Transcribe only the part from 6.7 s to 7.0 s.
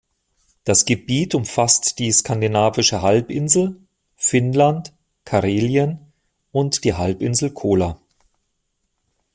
die